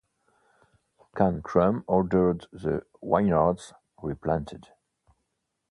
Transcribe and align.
Khan 1.15 1.43
Krum 1.43 1.83
ordered 1.85 2.47
the 2.51 2.87
vineyards 3.03 3.71
replanted. 4.01 4.69